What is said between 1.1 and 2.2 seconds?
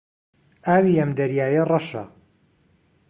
دەریایە ڕەشە.